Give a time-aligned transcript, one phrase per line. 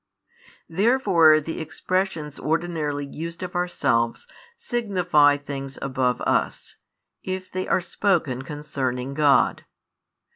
[0.67, 6.77] Therefore the expressions ordinarily used of ourselves signify things above us,
[7.21, 9.63] if they are spoken concerning God.